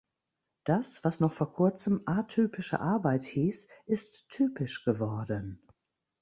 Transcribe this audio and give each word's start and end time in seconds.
Das, 0.63 1.03
was 1.03 1.19
noch 1.19 1.31
vor 1.31 1.53
kurzem 1.53 2.01
atypische 2.07 2.79
Arbeit 2.79 3.23
hieß, 3.23 3.67
ist 3.85 4.27
typisch 4.29 4.83
geworden. 4.83 5.61